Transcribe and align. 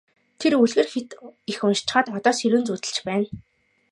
Тэр 0.39 0.53
үлгэр 0.63 0.87
хэт 0.93 1.09
их 1.51 1.59
уншчихаад 1.65 2.07
одоо 2.17 2.33
сэрүүн 2.39 2.65
зүүдэлж 2.67 2.97
байна. 3.09 3.29